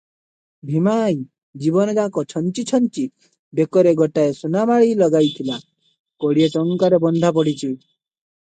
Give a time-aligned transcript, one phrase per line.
[0.67, 1.17] ଭୀମା ଆଈ
[1.65, 3.03] ଜୀବନଯାକ ଛଞ୍ଚି ଛଞ୍ଚି
[3.59, 5.61] ବେକରେ ଗୋଟାଏ ସୁନାମାଳୀ ଲଗାଇଥିଲା,
[6.25, 7.71] କୋଡିଏ ଟଙ୍କାରେ ବନ୍ଧା ପଡିଛି।